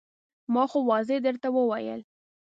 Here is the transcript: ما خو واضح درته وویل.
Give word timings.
ما 0.53 0.63
خو 0.71 0.79
واضح 0.91 1.17
درته 1.25 1.47
وویل. 1.51 2.01